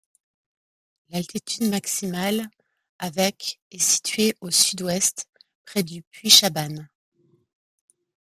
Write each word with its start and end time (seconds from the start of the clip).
L'altitude 1.09 1.69
maximale 1.69 2.49
avec 2.97 3.59
est 3.69 3.77
située 3.77 4.35
au 4.41 4.49
sud-ouest, 4.49 5.27
près 5.63 5.83
du 5.83 6.01
puy 6.01 6.31
Chabanne. 6.31 6.89